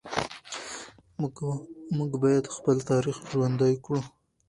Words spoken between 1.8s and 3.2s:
موږ باید خپل تاریخ